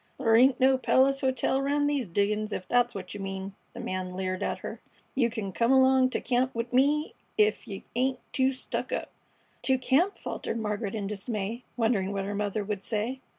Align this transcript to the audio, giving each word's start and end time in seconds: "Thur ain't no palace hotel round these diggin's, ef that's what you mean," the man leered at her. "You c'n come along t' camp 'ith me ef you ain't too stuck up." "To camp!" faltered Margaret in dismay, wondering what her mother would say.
"Thur 0.17 0.35
ain't 0.35 0.59
no 0.59 0.79
palace 0.79 1.21
hotel 1.21 1.61
round 1.61 1.87
these 1.87 2.07
diggin's, 2.07 2.51
ef 2.51 2.67
that's 2.67 2.95
what 2.95 3.13
you 3.13 3.19
mean," 3.19 3.53
the 3.73 3.79
man 3.79 4.09
leered 4.15 4.41
at 4.41 4.57
her. 4.65 4.81
"You 5.13 5.29
c'n 5.29 5.51
come 5.51 5.71
along 5.71 6.09
t' 6.09 6.19
camp 6.21 6.53
'ith 6.55 6.73
me 6.73 7.13
ef 7.37 7.67
you 7.67 7.83
ain't 7.95 8.17
too 8.33 8.51
stuck 8.51 8.91
up." 8.91 9.11
"To 9.61 9.77
camp!" 9.77 10.17
faltered 10.17 10.57
Margaret 10.57 10.95
in 10.95 11.05
dismay, 11.05 11.65
wondering 11.77 12.13
what 12.13 12.25
her 12.25 12.33
mother 12.33 12.63
would 12.63 12.83
say. 12.83 13.19